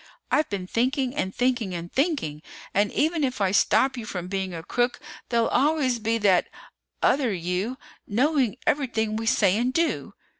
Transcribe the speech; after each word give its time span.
I've 0.31 0.49
been 0.49 0.65
thinking 0.65 1.15
and 1.15 1.35
thinking 1.35 1.75
and 1.75 1.93
thinking. 1.93 2.41
And 2.73 2.91
even 2.91 3.23
if 3.23 3.39
I 3.39 3.51
stop 3.51 3.97
you 3.97 4.07
from 4.07 4.29
being 4.29 4.51
a 4.51 4.63
crook, 4.63 4.99
there'll 5.29 5.47
always 5.49 5.99
be 5.99 6.17
that 6.17 6.49
other 7.03 7.31
you 7.31 7.77
knowing 8.07 8.57
everything 8.65 9.15
we 9.15 9.27
say 9.27 9.55
and 9.59 9.71
do." 9.71 10.15